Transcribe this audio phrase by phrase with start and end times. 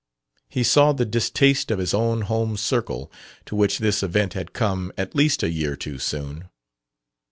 [0.49, 3.11] He saw the distaste of his own home circle,
[3.45, 6.49] to which this event had come at least a year too soon.